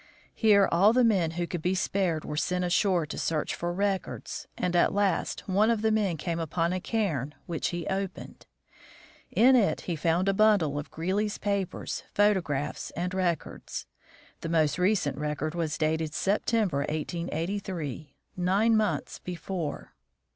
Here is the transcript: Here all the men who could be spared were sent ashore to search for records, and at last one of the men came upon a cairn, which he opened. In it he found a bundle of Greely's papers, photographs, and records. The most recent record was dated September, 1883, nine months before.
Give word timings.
Here 0.33 0.67
all 0.71 0.93
the 0.93 1.03
men 1.03 1.29
who 1.37 1.45
could 1.45 1.61
be 1.61 1.75
spared 1.75 2.25
were 2.25 2.35
sent 2.35 2.65
ashore 2.65 3.05
to 3.05 3.19
search 3.19 3.53
for 3.53 3.71
records, 3.71 4.47
and 4.57 4.75
at 4.75 4.95
last 4.95 5.47
one 5.47 5.69
of 5.69 5.83
the 5.83 5.91
men 5.91 6.17
came 6.17 6.39
upon 6.39 6.73
a 6.73 6.79
cairn, 6.81 7.35
which 7.45 7.67
he 7.67 7.85
opened. 7.85 8.47
In 9.29 9.55
it 9.55 9.81
he 9.81 9.95
found 9.95 10.27
a 10.27 10.33
bundle 10.33 10.79
of 10.79 10.89
Greely's 10.89 11.37
papers, 11.37 12.01
photographs, 12.15 12.89
and 12.95 13.13
records. 13.13 13.85
The 14.39 14.49
most 14.49 14.79
recent 14.79 15.19
record 15.19 15.53
was 15.53 15.77
dated 15.77 16.15
September, 16.15 16.79
1883, 16.79 18.15
nine 18.35 18.75
months 18.75 19.19
before. 19.19 19.93